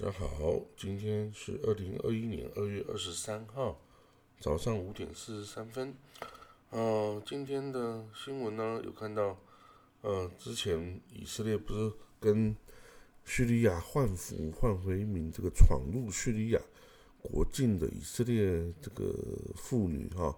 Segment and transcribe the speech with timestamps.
[0.00, 3.78] 大家好，今天是二零二一年二月二十三号
[4.40, 5.94] 早上五点四十三分。
[6.70, 9.36] 呃，今天的新闻呢，有看到，
[10.00, 12.56] 呃，之前以色列不是跟
[13.26, 16.60] 叙利亚换俘换回一名这个闯入叙利亚
[17.20, 19.14] 国境的以色列这个
[19.54, 20.34] 妇女哈，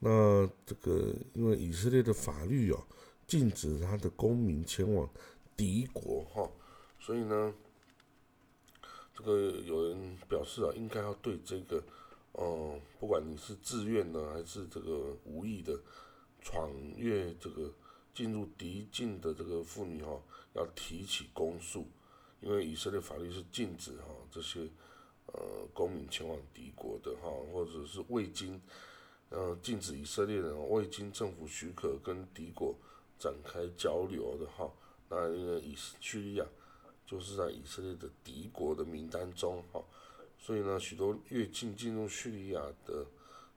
[0.00, 2.86] 那这个因为以色列的法律哦，
[3.26, 5.08] 禁止他的公民前往
[5.56, 6.50] 敌国哈，
[7.00, 7.54] 所以呢。
[9.16, 11.80] 这个有人表示啊，应该要对这个，
[12.32, 15.78] 嗯，不管你是自愿的还是这个无意的
[16.42, 17.72] 闯越这个
[18.12, 20.20] 进入敌境的这个妇女哈，
[20.54, 21.86] 要提起公诉，
[22.40, 24.68] 因为以色列法律是禁止哈这些
[25.26, 25.40] 呃
[25.72, 28.60] 公民前往敌国的哈，或者是未经
[29.30, 32.74] 呃禁止以色列人未经政府许可跟敌国
[33.16, 34.68] 展开交流的哈，
[35.08, 36.44] 那因为以叙利亚。
[37.06, 39.84] 就是在以色列的敌国的名单中，哈，
[40.38, 43.06] 所以呢，许多越境进入叙利亚的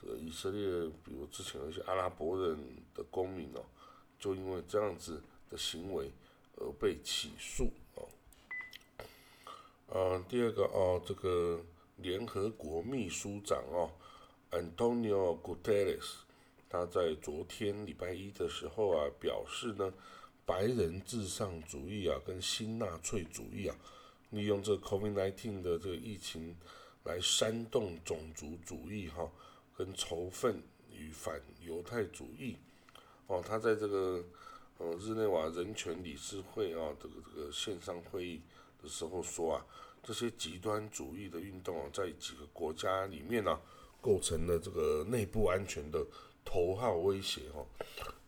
[0.00, 0.60] 这个以色列，
[1.02, 2.58] 比如之前有一些阿拉伯人
[2.94, 3.64] 的公民哦，
[4.18, 6.10] 就因为这样子的行为
[6.56, 8.06] 而被起诉哦。
[9.88, 11.60] 呃，第二个哦，这个
[11.96, 13.90] 联合国秘书长哦
[14.50, 16.12] ，Antonio Guterres，
[16.68, 19.92] 他在昨天礼拜一的时候啊，表示呢。
[20.50, 23.76] 白人至上主义啊，跟新纳粹主义啊，
[24.30, 26.56] 利用这 COVID-19 的这个疫情
[27.04, 29.30] 来煽动种族主义哈，
[29.78, 30.60] 跟仇恨
[30.92, 32.56] 与反犹太主义
[33.28, 33.40] 哦。
[33.46, 34.24] 他在这个
[34.78, 38.42] 呃日内瓦人权理事会啊，这个这个线上会议
[38.82, 39.64] 的时候说啊，
[40.02, 43.56] 这些极端主义的运动啊，在几个国家里面呢，
[44.00, 46.04] 构成了这个内部安全的
[46.44, 47.64] 头号威胁哈，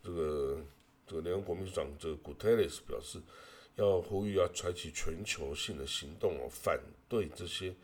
[0.05, 0.61] 这个。
[1.21, 3.21] 联合国秘书长这个 Guterres 表示，
[3.77, 7.75] 要呼吁要采取全球性的行动哦，反对这些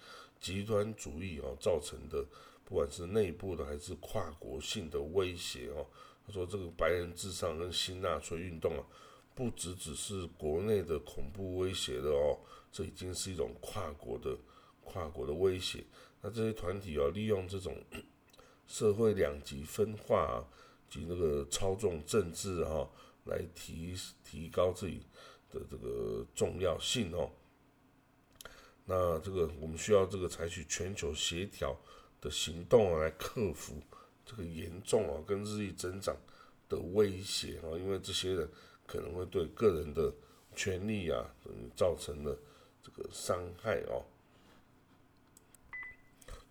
[0.41, 2.25] 极端主义哦造成的，
[2.65, 5.87] 不管是内部的还是跨国性的威胁哦。
[6.27, 8.85] 他说，这个白人至上跟新纳粹运动啊，
[9.35, 12.39] 不只只是国内的恐怖威胁的哦，
[12.71, 14.37] 这已经是一种跨国的
[14.85, 15.83] 跨国的威胁。
[16.21, 17.75] 那这些团体啊，利用这种
[18.67, 20.45] 社会两极分化
[20.91, 22.87] 及那个操纵政治哈。
[23.29, 23.95] 来提
[24.25, 25.03] 提高自己
[25.51, 27.31] 的这个重要性哦。
[28.85, 31.79] 那这个我们需要这个采取全球协调
[32.21, 33.81] 的行动，来克服
[34.25, 36.17] 这个严重啊跟日益增长
[36.69, 38.49] 的威胁啊，因为这些人
[38.87, 40.13] 可能会对个人的
[40.57, 41.25] 权利啊
[41.77, 42.37] 造成了
[42.83, 44.05] 这个伤害哦。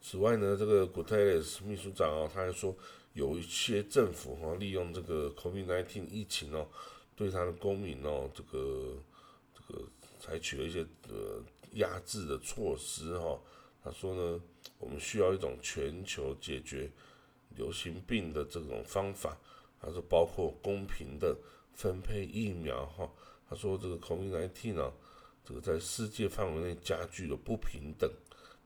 [0.01, 2.73] 此外呢，这个古特雷斯秘书长啊，他还说。
[3.17, 6.67] 有一些政府哈利用这个 COVID-19 疫情哦，
[7.15, 8.95] 对他的公民哦，这个
[9.55, 9.83] 这个
[10.19, 13.39] 采取了一些呃压制的措施哈。
[13.83, 14.39] 他说呢，
[14.77, 16.91] 我们需要一种全球解决
[17.55, 19.35] 流行病的这种方法，
[19.81, 21.35] 他说包括公平的
[21.73, 23.11] 分配疫苗哈。
[23.49, 24.93] 他说这个 COVID-19 呢，
[25.43, 28.07] 这个在世界范围内加剧了不平等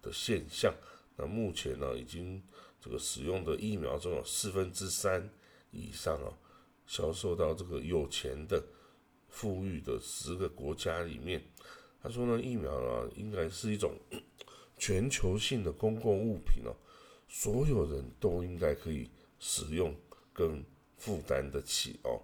[0.01, 0.73] 的现象。
[1.15, 2.43] 那目前呢，已经。
[2.81, 5.29] 这个使用的疫苗中有四分之三
[5.69, 6.33] 以上啊，
[6.87, 8.61] 销售到这个有钱的、
[9.29, 11.41] 富裕的十个国家里面。
[12.01, 13.95] 他说呢，疫苗啊，应该是一种
[14.79, 16.75] 全球性的公共物品哦，
[17.27, 19.95] 所有人都应该可以使用
[20.33, 20.65] 跟
[20.97, 22.19] 负担得起哦。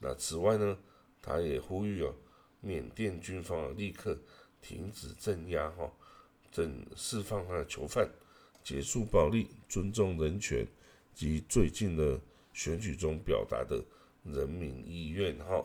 [0.00, 0.76] 那此外呢，
[1.22, 2.12] 他也呼吁啊，
[2.60, 4.18] 缅甸军方立刻
[4.60, 5.88] 停止镇压哈，
[6.50, 8.10] 正释放他的囚犯。
[8.64, 10.66] 结束暴力，尊重人权
[11.14, 12.18] 及最近的
[12.54, 13.84] 选举中表达的
[14.24, 15.36] 人民意愿。
[15.40, 15.62] 哈，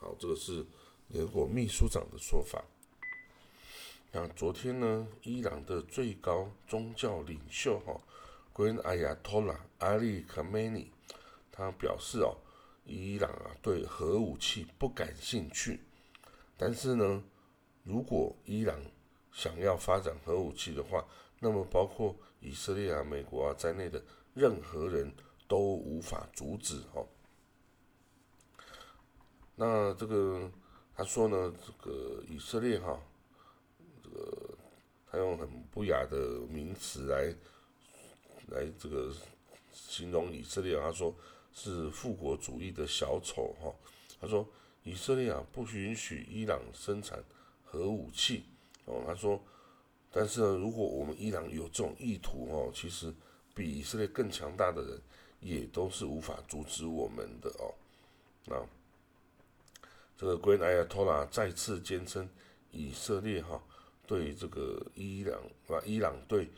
[0.00, 0.66] 好，这个是
[1.06, 2.64] 联合国秘书长的说法。
[4.10, 8.00] 那昨天呢，伊朗的最高宗教领袖哈
[8.52, 10.88] ，Grand Ayatollah Ali Khamenei，
[11.52, 12.36] 他表示哦，
[12.84, 15.78] 伊朗啊对核武器不感兴趣，
[16.56, 17.22] 但是呢，
[17.84, 18.76] 如果伊朗
[19.30, 21.06] 想要发展核武器的话，
[21.40, 24.02] 那么，包括以色列啊、美国啊在内的
[24.34, 25.12] 任何人
[25.46, 27.06] 都无法阻止哦。
[29.54, 30.50] 那这个
[30.96, 33.00] 他说呢，这个以色列哈，
[34.02, 34.58] 这个
[35.08, 37.32] 他用很不雅的名词来
[38.48, 39.14] 来这个
[39.72, 41.14] 形容以色列，他说
[41.54, 43.72] 是复国主义的小丑哈。
[44.20, 44.44] 他说
[44.82, 47.22] 以色列啊不允许伊朗生产
[47.64, 48.42] 核武器
[48.86, 49.04] 哦。
[49.06, 49.40] 他说。
[50.10, 53.12] 但是呢，如果我们伊朗有这种意图哦，其实
[53.54, 55.00] 比以色列更强大的人
[55.40, 57.74] 也都是无法阻止我们的哦。
[58.46, 58.56] 那
[60.16, 62.28] 这个 Grand Ayatollah 再次坚称，
[62.72, 63.62] 以色列哈
[64.06, 66.48] 对这个伊朗啊，伊朗对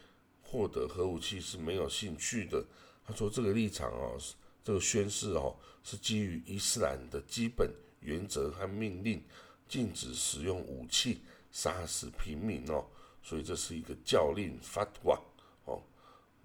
[0.42, 2.64] 获得核武器是没有兴趣的。
[3.04, 4.16] 他说这个立场哦，
[4.62, 7.68] 这个宣誓哦，是基于伊斯兰的基本
[8.00, 9.22] 原则和命令，
[9.68, 11.20] 禁止使用武器
[11.50, 12.86] 杀死平民哦，
[13.22, 15.18] 所以这是一个教令 fatwa
[15.64, 15.82] 哦，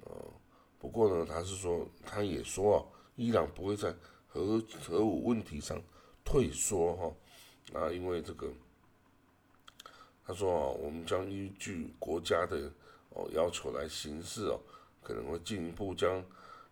[0.01, 0.12] 呃，
[0.77, 2.86] 不过呢，他是说，他也说哦，
[3.16, 3.95] 伊朗不会在
[4.27, 5.81] 核核武问题上
[6.24, 8.51] 退缩哈，啊，因为这个，
[10.25, 12.72] 他说啊，我们将依据国家的
[13.12, 14.60] 哦要求来行事哦，
[15.01, 16.24] 可能会进一步将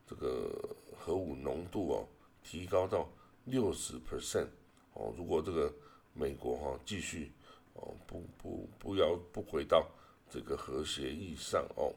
[0.06, 2.08] 这个核武浓度哦
[2.44, 3.10] 提高到
[3.46, 4.48] 六十 percent
[4.94, 5.74] 哦，如果这个
[6.14, 7.32] 美国哈继续
[7.74, 9.90] 哦不不不要不回到
[10.30, 11.94] 这个核协议上哦，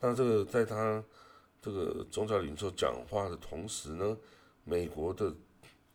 [0.00, 1.02] 那这个在他
[1.60, 4.16] 这个宗教领袖讲话的同时呢，
[4.64, 5.34] 美国的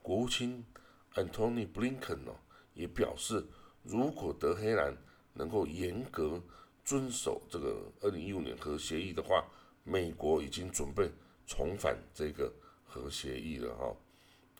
[0.01, 0.65] 国务卿
[1.13, 2.35] Antony Blinken 哦
[2.73, 3.45] 也表示，
[3.83, 4.95] 如果德黑兰
[5.33, 6.41] 能够严格
[6.83, 9.45] 遵守这个二零一五年核协议的话，
[9.83, 11.09] 美国已经准备
[11.45, 12.51] 重返这个
[12.85, 13.95] 核协议了哈。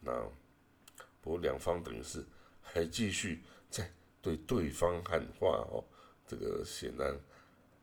[0.01, 0.11] 那
[1.21, 2.25] 不过两方等于是
[2.61, 3.91] 还继续在
[4.21, 5.83] 对对方喊话哦，
[6.27, 7.19] 这个显然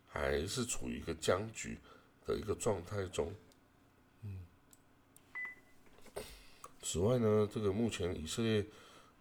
[0.06, 1.78] 还是处于一个僵局。
[2.28, 3.34] 的一个状态中，
[4.22, 4.44] 嗯，
[6.82, 8.62] 此外呢，这个目前以色列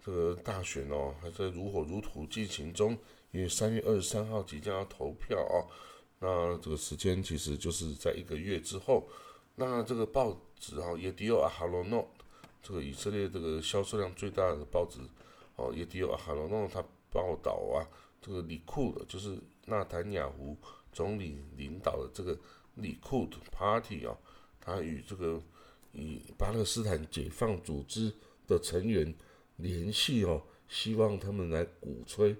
[0.04, 2.98] 这个大选哦，还在如火如荼进行中，
[3.31, 5.71] 因为三月二十三号即将要投票哦，
[6.19, 9.07] 那这个时间其实就是在一个月之后。
[9.56, 12.12] 那这个报纸哈，耶迪奥阿哈罗诺，
[12.62, 15.00] 这个以色列这个销售量最大的报纸
[15.57, 16.81] 哦，也迪奥阿哈罗诺，他
[17.12, 17.86] 报道啊，
[18.21, 20.57] 这个里库的，就是纳坦雅胡
[20.92, 22.36] 总理领导的这个。
[22.77, 24.15] 里库的 Party 啊，
[24.62, 25.42] 他与这个
[25.94, 28.13] 以巴勒斯坦解放组织
[28.45, 29.12] 的成员
[29.56, 32.36] 联系哦，希望他们来鼓吹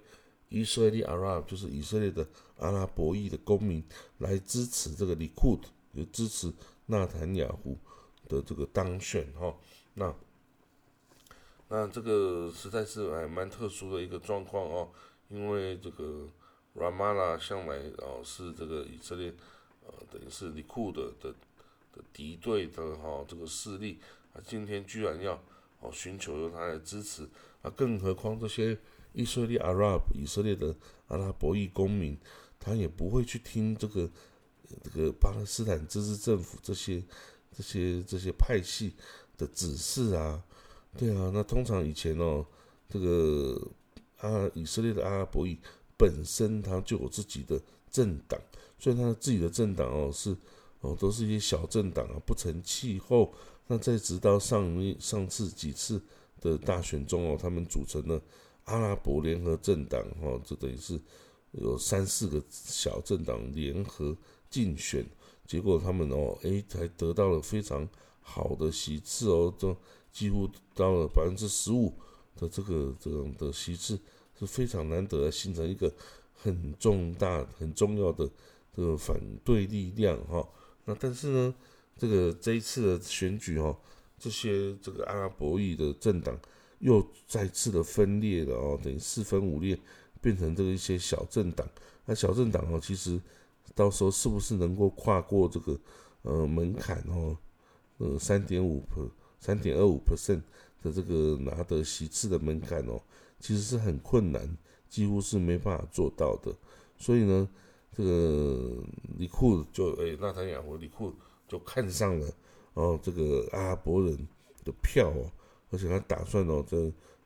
[0.49, 2.23] 以色列阿拉，就是以色列的
[2.57, 3.83] 阿拉伯裔的公民
[4.19, 6.53] 来支持这个里库的，就支持
[6.85, 7.75] 纳坦雅胡
[8.29, 9.51] 的这个当选哈。
[9.95, 10.13] 那
[11.69, 14.89] 那这个实在是还蛮特殊的一个状况哦，
[15.29, 16.27] 因为这个
[16.75, 19.33] Ramana 向来哦是这个以色列。
[19.89, 21.31] 呃，等于是里库的的
[21.95, 23.97] 的敌对的哈这个势力
[24.33, 25.41] 啊，今天居然要
[25.79, 27.25] 哦寻求由他来支持
[27.61, 28.77] 啊，更何况这些
[29.13, 30.75] 以色列阿拉伯以色列的
[31.07, 32.17] 阿拉伯裔公民，
[32.59, 34.09] 他也不会去听这个
[34.83, 37.01] 这个巴勒斯坦自治政府这些
[37.55, 38.93] 这些这些派系
[39.37, 40.43] 的指示啊，
[40.95, 42.45] 对啊，那通常以前哦，
[42.88, 43.68] 这个
[44.19, 45.57] 阿以色列的阿拉伯裔
[45.98, 48.39] 本身他就有自己的政党。
[48.80, 50.38] 所以他自己的政党哦是
[50.81, 53.34] 哦都是一些小政党啊，不成气候。
[53.66, 56.00] 那在直到上一上次几次
[56.39, 58.22] 的大选中哦，他们组成了
[58.66, 61.01] 阿拉伯联合政党哦，就等于是
[61.54, 64.16] 有三四个小政党联合
[64.48, 65.04] 竞选，
[65.48, 67.89] 结果他们哦诶才得到了非常
[68.22, 69.75] 好的席次哦，都
[70.17, 71.93] 几乎到了百分之十五
[72.35, 73.99] 的这个这样的席次
[74.39, 75.93] 是非常难得，形成一个
[76.33, 78.27] 很重大很重要的。
[78.75, 80.47] 这个反对力量哈，
[80.85, 81.55] 那但是呢，
[81.97, 83.75] 这个这一次的选举哈，
[84.19, 86.39] 这些这个阿拉伯裔的政党
[86.77, 89.75] 又再次的分裂了哦，等于四分五裂，
[90.21, 91.67] 变成这个一些小政党。
[92.05, 93.19] 那小政党哦，其实
[93.74, 95.79] 到时候是不是能够跨过这个
[96.21, 97.36] 呃门槛哦，
[97.97, 99.09] 呃三点五 per
[99.39, 100.41] 三点二五 percent
[100.82, 103.01] 的这个拿得席次的门槛哦，
[103.39, 104.58] 其实是很困难，
[104.89, 106.56] 几乎是没办法做到的。
[106.98, 107.48] 所以呢。
[107.96, 108.84] 这个
[109.17, 111.12] 李库就诶，纳坦雅胡李库
[111.48, 112.32] 就看上了
[112.75, 114.15] 哦，这个阿拉伯人
[114.63, 115.32] 的票哦，
[115.72, 116.77] 而且他打算哦，在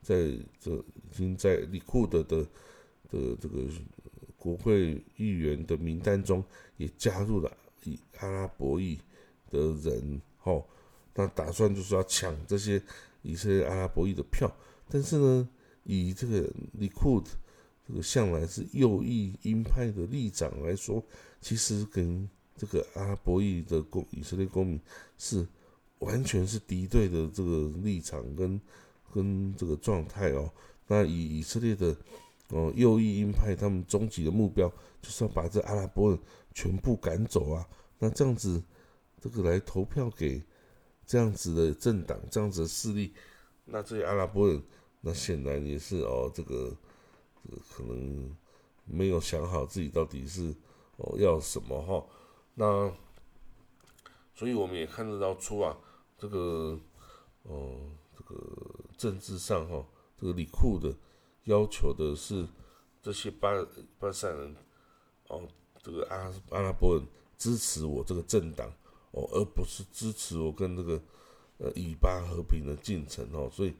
[0.01, 0.15] 在
[0.61, 2.41] 这已经在李库的的
[3.09, 3.65] 的这个
[4.37, 6.41] 国会议员的名单中
[6.77, 7.51] 也加入了
[7.83, 8.97] 以阿拉伯裔
[9.49, 10.63] 的人哦，
[11.15, 12.81] 那打算就是要抢这些
[13.21, 14.51] 以色列阿拉伯裔的票，
[14.89, 15.49] 但是呢，
[15.83, 17.23] 以这个李库。
[17.87, 21.03] 这个向来是右翼鹰派的立场来说，
[21.41, 24.79] 其实跟这个阿拉伯裔的公以色列公民
[25.17, 25.45] 是
[25.97, 28.61] 完全是敌对的这个立场跟
[29.11, 30.49] 跟这个状态哦。
[30.87, 31.93] 那以以色列的
[32.49, 34.69] 哦右翼鹰派，他们终极的目标
[35.01, 36.19] 就是要把这阿拉伯人
[36.53, 37.67] 全部赶走啊。
[37.97, 38.63] 那这样子，
[39.19, 40.41] 这个来投票给
[41.11, 43.13] 这样子的政党、这样子的势力，
[43.65, 44.63] 那这些阿拉伯人，
[45.01, 46.73] 那显然也是哦这个。
[47.75, 48.37] 可能
[48.85, 50.55] 没有想好自己到底是
[50.97, 52.05] 哦要什么哈，
[52.53, 52.93] 那
[54.35, 55.75] 所以我们也看得到出啊，
[56.19, 56.79] 这个
[57.41, 57.79] 哦
[58.15, 58.37] 这个
[58.95, 59.83] 政治上哈，
[60.19, 60.95] 这个李库的
[61.45, 62.47] 要求的是
[63.01, 63.49] 这些巴
[63.97, 64.55] 巴塞人
[65.29, 65.41] 哦，
[65.81, 67.03] 这个阿阿拉伯人
[67.39, 68.71] 支持我这个政党
[69.11, 71.01] 哦，而不是支持我跟这个
[71.57, 73.73] 呃以巴和平的进程哦，所以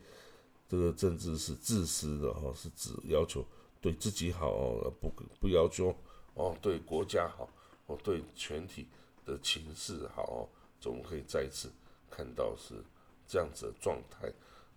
[0.70, 3.46] 这个政治是自私的哈，是指要求
[3.82, 5.96] 对自己好哦，不不要求
[6.34, 7.50] 哦对国家好
[7.88, 8.88] 哦，对全体
[9.26, 10.48] 的情势好哦，
[10.80, 11.72] 总可以再次
[12.10, 12.76] 看到是
[13.28, 14.32] 这样子的状态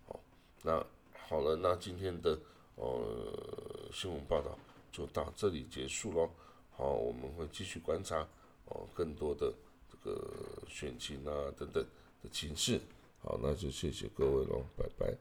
[0.07, 0.19] 哦。
[0.63, 0.85] 那
[1.27, 2.37] 好了，那今天的。
[2.77, 4.59] 呃，新闻报道
[4.91, 6.29] 就到这里结束喽。
[6.75, 8.27] 好，我们会继续观察
[8.65, 9.53] 哦，更多的
[10.05, 11.83] 个选情啊等等
[12.21, 12.79] 的情势。
[13.19, 15.17] 好，那就谢谢各位喽，拜拜。